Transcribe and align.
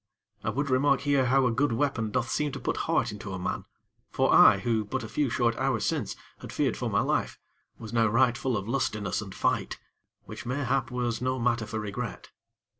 I 0.43 0.49
would 0.49 0.71
remark 0.71 1.01
here 1.01 1.27
how 1.27 1.45
a 1.45 1.51
good 1.51 1.71
weapon 1.71 2.09
doth 2.09 2.31
seem 2.31 2.51
to 2.53 2.59
put 2.59 2.75
heart 2.89 3.11
into 3.11 3.33
a 3.33 3.37
man; 3.37 3.65
for 4.09 4.33
I, 4.33 4.57
who 4.57 4.83
but 4.83 5.03
a 5.03 5.07
few, 5.07 5.29
short 5.29 5.55
hours 5.57 5.85
since 5.85 6.15
had 6.39 6.51
feared 6.51 6.75
for 6.75 6.89
my 6.89 7.01
life, 7.01 7.37
was 7.77 7.93
now 7.93 8.07
right 8.07 8.35
full 8.35 8.57
of 8.57 8.67
lustiness 8.67 9.21
and 9.21 9.35
fight; 9.35 9.77
which, 10.23 10.43
mayhap, 10.43 10.89
was 10.89 11.21
no 11.21 11.37
matter 11.37 11.67
for 11.67 11.79
regret. 11.79 12.31